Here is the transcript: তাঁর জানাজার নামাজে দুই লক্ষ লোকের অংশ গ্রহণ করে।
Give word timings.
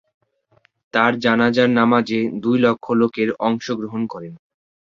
তাঁর 0.93 1.11
জানাজার 1.19 1.69
নামাজে 1.79 2.19
দুই 2.43 2.57
লক্ষ 2.65 2.85
লোকের 3.01 3.29
অংশ 3.47 3.65
গ্রহণ 3.79 4.01
করে। 4.13 4.29